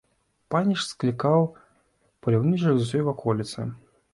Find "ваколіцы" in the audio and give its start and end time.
3.11-3.71